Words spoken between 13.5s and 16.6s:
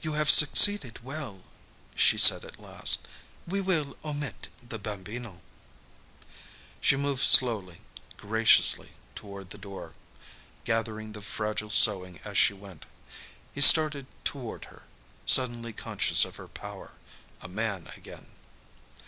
He started toward her suddenly conscious of her